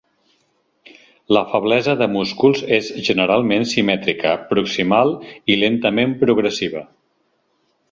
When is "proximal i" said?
4.55-5.61